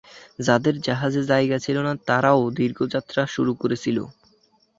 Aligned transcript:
যাদের 0.39 0.75
জাহাজে 0.81 1.21
জায়গা 1.31 1.57
ছিল 1.65 1.77
না 1.87 1.93
তারাও 2.07 2.41
দীর্ঘ 2.57 2.79
যাত্রা 2.93 3.21
শুরু 3.33 3.51
করেছিল। 3.61 3.97